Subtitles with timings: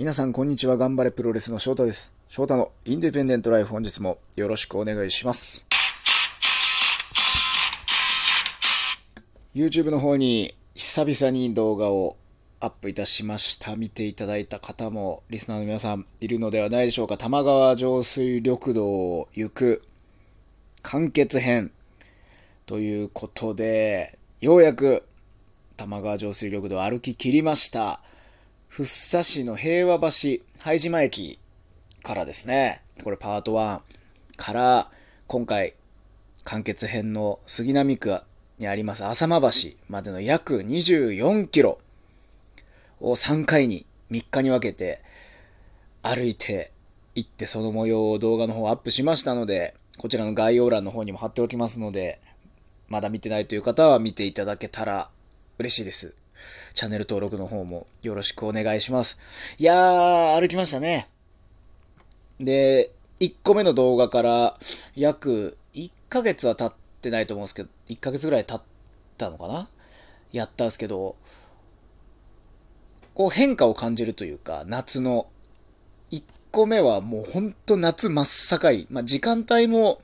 [0.00, 0.78] 皆さんこんにちは。
[0.78, 2.14] 頑張れプロレスの翔太です。
[2.26, 5.66] 翔太のインディペンデントライフ本日もよろしくお願いします。
[9.54, 12.16] YouTube の方に久々に動画を
[12.60, 13.76] アップいたしました。
[13.76, 17.18] 見ていただいた方もリスナーの皆さんいるのではないでしょうか。
[17.18, 19.82] 玉川上水緑道を行く
[20.80, 21.72] 完結編
[22.64, 25.02] ということで、ようやく
[25.76, 28.00] 玉川上水緑道を歩き切りました。
[28.70, 31.40] 福生市の平和橋、拝島駅
[32.04, 33.80] からですね、これパート1
[34.36, 34.90] から、
[35.26, 35.74] 今回、
[36.44, 38.22] 完結編の杉並区
[38.58, 39.48] にあります浅間橋
[39.88, 41.80] までの約24キロ
[43.00, 45.02] を3回に、3日に分けて
[46.02, 46.70] 歩いて
[47.16, 52.20] 行ってその模様を動画の方アップしましたので、こちらの概要欄の方にも貼っておきますので、
[52.88, 55.08] まだ見てないという方は見ていただけたら
[55.58, 56.14] 嬉しいです。
[56.74, 59.18] チャンネル登録の方もよろしくお願いします。
[59.58, 61.08] いやー、歩きましたね。
[62.38, 64.58] で、1個目の動画から
[64.96, 68.62] 約1ヶ月は経ってないと思うんですけど、1ヶ月ぐらい経っ
[69.18, 69.68] たのかな？
[70.32, 71.16] やったんですけど、
[73.14, 75.26] こう変化を感じるというか、夏の。
[76.10, 78.86] 1個目はもうほんと夏真っ盛り。
[78.90, 80.00] まあ、時間帯も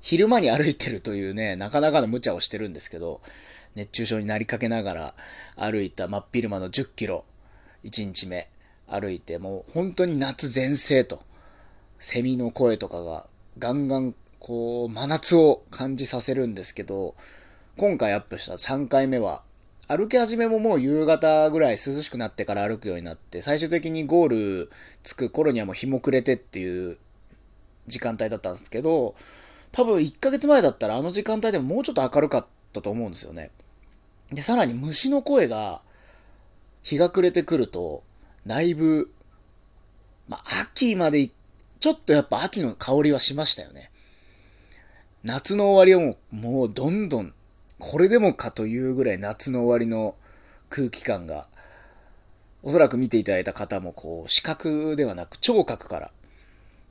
[0.00, 3.20] 昼間に歩いてるというね、なかなかの無茶をしてるんですけど、
[3.74, 5.14] 熱中症になりかけながら
[5.56, 7.24] 歩いた真っ昼間の10キロ、
[7.84, 8.48] 1日目
[8.86, 11.20] 歩いて、もう本当に夏全盛と、
[11.98, 13.26] セミの声とかが
[13.58, 17.14] ガンガンこう真夏を感じさせるんですけど、
[17.76, 19.42] 今回アップした3回目は、
[19.88, 24.28] 歩き始めももう夕方ぐらい涼しくなってから歩くようになって、最終的にゴー
[24.64, 24.70] ル
[25.02, 26.98] 着く頃にはもう日も暮れてっていう
[27.86, 29.14] 時間帯だったんですけど、
[29.72, 33.50] 多分1ヶ月前だったらあの時間帯でももうちょっと明るかったと思うんですよね。
[34.30, 35.80] で、さらに虫の声が、
[36.82, 38.02] 日が暮れてくると、
[38.46, 39.10] だいぶ、
[40.28, 41.30] まあ、秋まで、
[41.80, 43.90] ちょっとやっぱ秋の香りはしましたよね。
[45.24, 47.32] 夏の終わりはもう、もうどんどん、
[47.78, 50.14] これでもかというぐらい夏の終わりの
[50.70, 51.48] 空気感が、
[52.62, 56.10] おそらく見ていただいた方も、こう、視覚ではなく聴覚から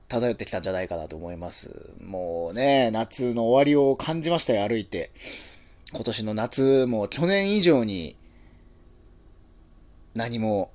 [0.07, 1.93] 漂ってきたんじゃないかなと思います。
[2.01, 5.11] もうね、夏の終わりを感じましたよ、歩いて。
[5.93, 8.15] 今年の夏も去年以上に
[10.13, 10.71] 何も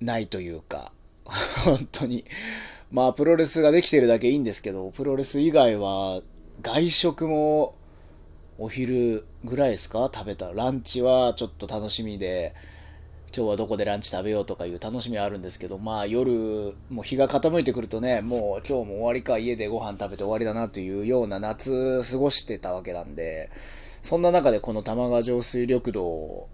[0.00, 0.92] ないというか、
[1.64, 2.24] 本当に。
[2.90, 6.20] まあ、プロレスができてるだけいいんですけど、プロレス以外は
[6.60, 7.74] 外食も
[8.58, 10.10] お昼ぐらいですか？
[10.12, 10.52] 食べた。
[10.52, 12.54] ランチはちょっと楽しみで、
[13.34, 26.48] 今日はどこでランチ食べようとかいう楽しみはあるんですけど、まあ夜、もう日が傾いてくるとね、もう今日も終わりか、家でご飯食べて終わりだなというような夏過ごしてたわけなんで、そんな中でこの玉川上水緑道を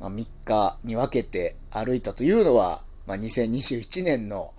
[0.00, 4.52] 3日に分けて歩いたというのは、まあ、2021年の、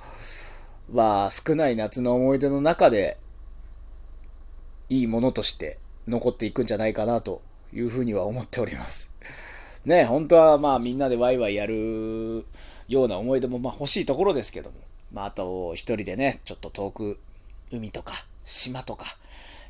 [0.90, 3.18] まあ、少ない夏の思い出の中で、
[4.88, 5.78] いいものとして
[6.08, 7.42] 残っていくんじゃないかなと
[7.74, 9.14] いうふうには思っております。
[9.86, 12.46] ね、本当はまあみんなでワイワイやる
[12.88, 14.78] ような思い出もまあ欲しいところですけども、
[15.12, 17.20] まああと一人でね、ちょっと遠く
[17.72, 18.14] 海とか
[18.44, 19.06] 島とか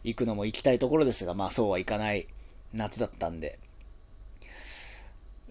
[0.03, 2.28] 行くのも行きたいところですが、まあそうはいかない
[2.74, 3.59] 夏だったんで、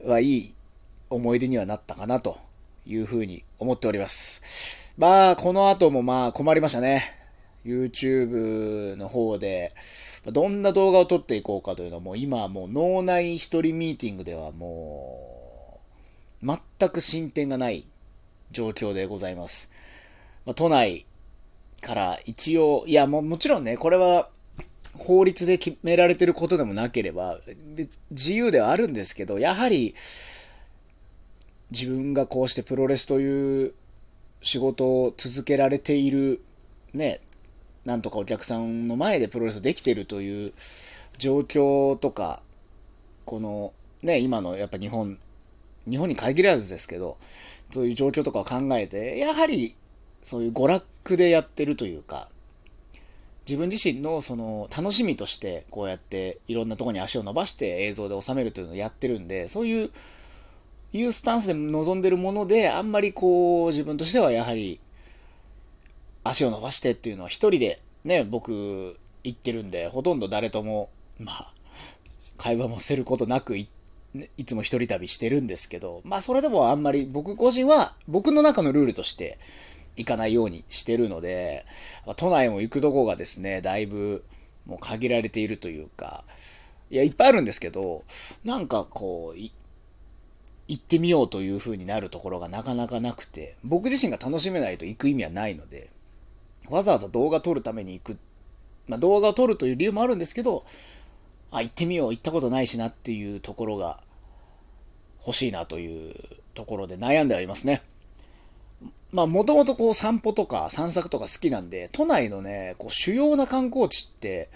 [0.04, 0.54] はいい
[1.10, 2.38] 思い出にはなったかなと
[2.86, 4.94] いうふうに思っております。
[4.98, 7.17] まあこの後もまあ困りましたね。
[7.64, 9.72] YouTube の方で、
[10.26, 15.80] どんな動画を撮っていこうかというのはもう今もう脳内一人ミーティングではも
[16.42, 17.86] う全く進展がない
[18.50, 19.72] 状況でございます。
[20.46, 21.06] ま、都内
[21.80, 24.28] から一応、いやももちろんね、これは
[24.94, 27.38] 法律で決められてることでもなければ
[28.10, 29.94] 自由ではあるんですけど、やはり
[31.70, 33.74] 自分がこうしてプロレスという
[34.40, 36.40] 仕事を続けられている
[36.94, 37.20] ね、
[37.84, 40.52] なんとかお客さんの前でプロレスできてるという
[41.18, 42.42] 状況とか、
[43.24, 43.72] この
[44.02, 45.18] ね、今のやっぱ日本、
[45.88, 47.16] 日本に限らずですけど、
[47.70, 49.74] そういう状況とかを考えて、やはり
[50.22, 52.28] そういう娯楽でやってるというか、
[53.46, 59.90] 自分自身のその楽しみとしてこうやっていろんなところに足を伸ばして映像で収めるというのをやってるんで、そういう、
[60.92, 64.80] いうスタンスで臨んでるもので、あんまりこう自分としてはやはり
[66.28, 71.52] 足を伸ばしてっていうのは一人でね、僕言ってるんで、ほとんど誰とも、まあ、
[72.38, 73.68] 会話もすることなくい、
[74.36, 79.38] いつも一人旅してるんですけど、まあそれでもあんまり僕個人は僕の中のルールとして
[79.96, 81.66] 行かないようにしてるので、
[82.16, 84.24] 都内も行くとこがですね、だいぶ
[84.66, 86.24] もう限られているというか、
[86.90, 88.04] いや、いっぱいあるんですけど、
[88.44, 89.52] なんかこう、行
[90.74, 95.90] ってみようという風になるところがなかなかなくて、僕自身が楽しめないと行く意味はないので、
[96.70, 98.18] わざわざ動画撮るために行く。
[98.86, 100.64] まあ、動画を撮るという理由もあるんですけど、
[101.50, 104.00] あ、行ってみよう、行ったことないしなっていうところが
[105.26, 106.14] 欲しいなという
[106.54, 107.82] ところで悩んではいますね。
[109.10, 114.50] まあ、もともとこう散歩とか散策とか好きなんで、都内のね、こう主要な観光地って、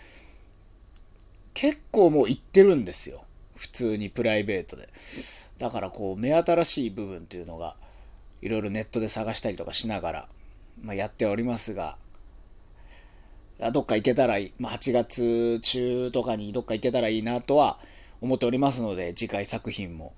[1.54, 3.24] 結構もう行ってるんですよ。
[3.56, 4.88] 普通にプライベートで。
[5.58, 7.76] だからこう、目新しい部分っていうのが、
[8.40, 10.28] いろいろネットで探したりとかしながら、
[10.80, 11.96] まあ、やっておりますが、
[13.72, 14.52] どっか行けたらいい。
[14.58, 17.78] まあ、8月中とかにどっか行けたらいいなとは
[18.20, 20.12] 思っておりますので、次回作品も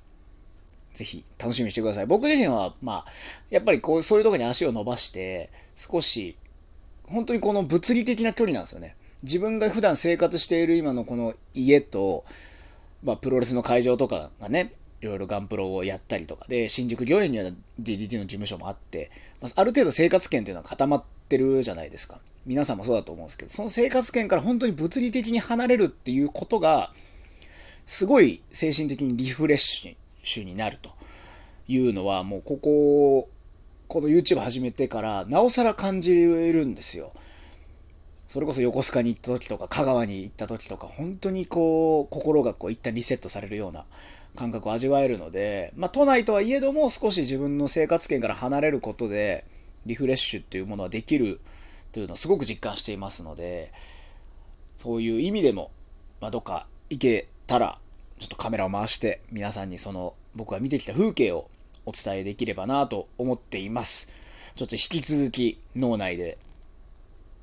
[0.95, 2.07] ぜひ楽しみにしてください。
[2.07, 3.07] 僕自身は、まあ、
[3.51, 6.37] やっぱりこう、そういうとこに足を伸ばして、少し、
[7.09, 8.97] 本当にこの物理的な距離なんですよね。
[9.23, 12.25] 自分が普段生活している今のこの家と、
[13.03, 17.51] まあ、プロレスの会場とかがね、いろいろガンプロをやったりとかで、新宿御苑には
[17.81, 19.11] DDT の事務所もあって、
[19.43, 21.05] まあ、ある程度生活圏っていうのは固まっ
[21.37, 22.21] てるじゃないですか。
[22.47, 26.93] 皆さんもそうだと思うんですけど、その生活圏から本当に物理的に離れるっていうことが、
[27.87, 30.91] すごい精神的にリフレッシュ主になると
[31.69, 33.29] いうのは、もうここ、
[33.89, 37.13] この YouTube 始めてから、なおさら感じるんですよ。
[38.27, 43.85] それこそ横須賀に行った時とか、香川に行った時とか、本当にこう、心がこう、一旦リセットされるような
[44.37, 49.45] 感覚を味わえるので、まあ、都内とはいえども、少し自分の生活圏から離れることで、
[49.87, 51.41] リフレッシュっていうものはできる
[51.93, 53.73] というのをすごく実感していますので、
[54.77, 55.71] そういう意味でも、
[56.21, 57.79] まあ、どっか行けたら
[58.19, 61.49] ちょっとカメラを回して皆さんにその僕が見てきた風景を
[61.87, 64.13] お伝えできればなと思っています。
[64.55, 66.39] ちょっと引き続き脳内で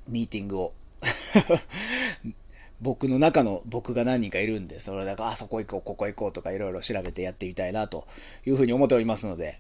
[0.07, 0.73] ミーティングを
[2.81, 8.07] 僕の中の僕が何人かいるんで、それだから、あそこ行こう、ここ行こうとかいろいろ調べてやってみたいなと
[8.45, 9.59] いうふうに思っておりますので、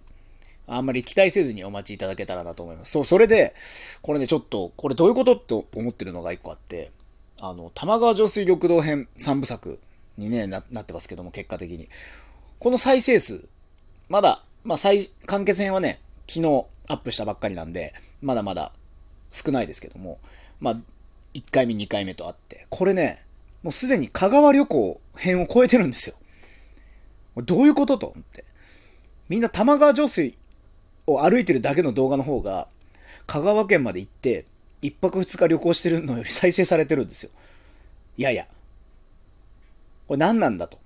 [0.67, 2.91] あんまり期待せずにお待ちいただけたらなと思います。
[2.91, 3.53] そう、それで、
[4.01, 6.91] これね、ちょっと、これどういうことって思ってるのが一個あって、
[7.39, 9.79] あの、玉川上水緑道編3部作
[10.17, 11.89] にね、ななってますけども、結果的に。
[12.59, 13.45] この再生数、
[14.09, 18.71] まだ、まあ、最、完結編はね、昨日アップしたばっかりなんで、まだまだ
[19.31, 20.19] 少ないですけども、
[20.59, 20.75] まあ、
[21.33, 23.23] 1回目、2回目とあって、これね、
[23.63, 26.15] もうすでに香川旅行編を超えてるんですよ。
[27.37, 28.45] どういうことと思って。
[29.29, 30.35] みんな玉川上水
[31.07, 32.67] を歩いてるだけの動画の方が、
[33.27, 34.45] 香川県まで行って、
[34.81, 37.31] 1泊2日旅行してるのより再生されてるんですよ。
[38.17, 38.47] いやいや、
[40.07, 40.77] これ何なんだと。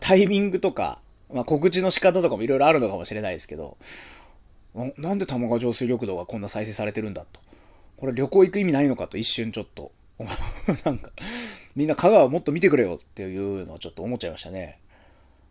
[0.00, 1.00] タイミングとか、
[1.32, 3.76] まあ、告知の仕方とかもいろいろあるのかもしれないですけど、
[4.98, 7.40] なんで玉川上水緑道がこんな再生されてるんだと。
[7.96, 9.90] これ旅行行く意味ないのかと一瞬ちょっと、
[10.84, 11.10] なんか、
[11.74, 14.78] みんな香川もっと見てくれよっていうのはちょっと思っちゃいましたね。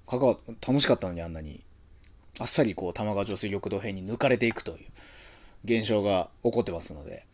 [0.07, 0.38] 香川
[0.68, 1.62] 楽しかったのにあんなに、
[2.39, 4.85] あっさりこう玉川上水緑道編に抜かれていくという
[5.63, 7.25] 現象が起こってますので、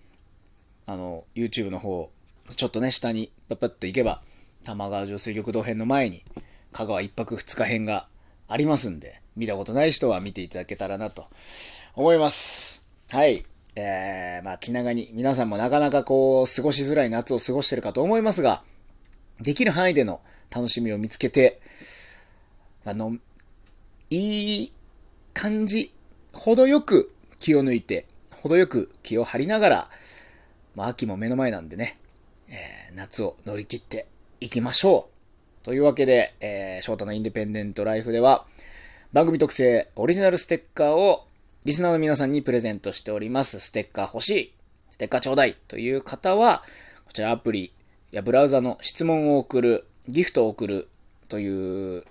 [0.86, 2.10] あの、YouTube の方、
[2.48, 4.22] ちょっとね、下にパッパッと行けば、
[4.64, 6.24] 玉川上水緑道編の前に、
[6.72, 8.08] 香川一泊二日編が
[8.48, 11.26] ありますんで、見たことない人は見ていただけたらなと
[11.96, 12.88] 思います。
[13.10, 13.44] はい。
[13.76, 18.62] えー、まあ気長に、皆さんもなかなかこう、過ごしづらい夏を過ごしてるかと思いますが、
[19.40, 20.22] できる範囲での
[20.54, 21.62] 楽しみを見つけて、
[22.86, 23.18] あの、
[24.10, 24.74] いい
[25.34, 25.92] 感じ、
[26.34, 29.90] 程よく気を抜いて、程よく気を張りながら、
[30.76, 31.98] まあ秋も目の前なんでね、
[32.50, 34.08] えー、夏を乗り切って
[34.40, 35.66] 行きましょう。
[35.66, 38.46] というわけで、えー、翔太のインディペンデントライフでは、
[39.14, 41.28] 番組特製オリジナルステッカーを
[41.66, 43.60] リスナーの皆さんにプレゼントしております。
[43.60, 44.54] ステッカー欲しい、
[44.90, 46.64] ステッカーちょうだいという方は、
[47.06, 47.72] こちらアプリ
[48.12, 50.88] やブラウザの質問を送る、ギフトを送る
[51.30, 52.04] という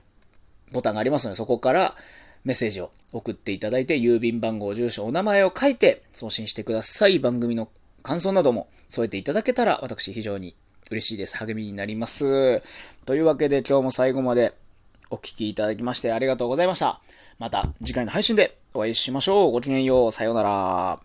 [0.73, 1.97] ボタンがありますので、そこから
[2.45, 7.19] メッセージを送っていただいて、郵便番号、住所、お名前を書いて送信してください。
[7.19, 7.69] 番組の
[8.03, 10.55] 感想なども添えていただけたら、私非常に
[10.91, 11.37] 嬉しいです。
[11.37, 12.63] 励みになります。
[13.07, 14.53] というわけで今日も最後まで
[15.11, 17.01] お聴きいただきましてありがとうございました。
[17.39, 19.53] また次回の配信でお会いしましょう。
[19.53, 20.13] ごきげんよう。
[20.13, 21.01] さようなら。